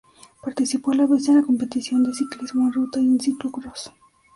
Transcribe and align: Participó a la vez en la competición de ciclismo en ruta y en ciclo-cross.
Participó 0.41 0.93
a 0.93 0.95
la 0.95 1.05
vez 1.05 1.29
en 1.29 1.35
la 1.35 1.43
competición 1.43 2.03
de 2.03 2.11
ciclismo 2.15 2.65
en 2.65 2.73
ruta 2.73 2.99
y 2.99 3.05
en 3.05 3.19
ciclo-cross. 3.19 3.91